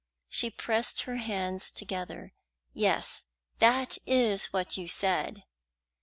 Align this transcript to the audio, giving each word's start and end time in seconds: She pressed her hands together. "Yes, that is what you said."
She 0.29 0.49
pressed 0.49 1.03
her 1.03 1.17
hands 1.17 1.71
together. 1.71 2.33
"Yes, 2.73 3.25
that 3.59 3.99
is 4.07 4.47
what 4.51 4.75
you 4.75 4.87
said." 4.87 5.43